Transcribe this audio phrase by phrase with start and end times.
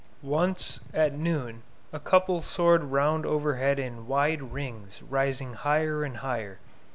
[0.23, 1.61] Once, at noon,
[1.93, 6.57] a couple soared round overhead in wide rings, rising higher and higher.